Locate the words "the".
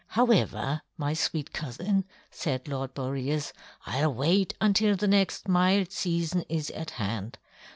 4.95-5.07